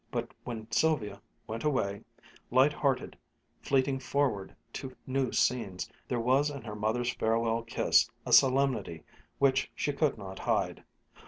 [0.09, 2.01] But when Sylvia went away,
[2.49, 3.15] light hearted,
[3.61, 9.03] fleeting forward to new scenes, there was in her mother's farewell kiss a solemnity
[9.37, 10.83] which she could not hide.